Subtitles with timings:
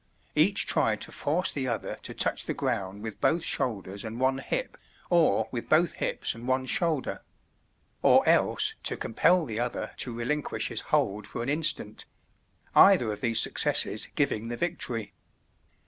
[0.33, 4.39] Each tried to force the other to touch the ground with both shoulders and one
[4.39, 4.75] hip,
[5.11, 7.21] or with both hips and one shoulder;
[8.01, 12.07] or else to compel the other to relinquish his hold for an instant
[12.73, 15.13] either of these successes giving the victory.